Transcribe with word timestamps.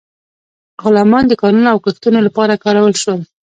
غلامان 0.83 1.23
د 1.27 1.33
کانونو 1.41 1.67
او 1.73 1.79
کښتونو 1.85 2.19
لپاره 2.27 2.61
کارول 2.63 2.93
شول. 3.01 3.21